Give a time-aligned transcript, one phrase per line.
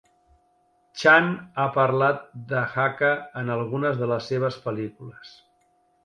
[1.01, 1.27] Chan
[1.63, 3.11] ha parlat de Hakka
[3.41, 5.35] en algunes de les seves pel·lícules.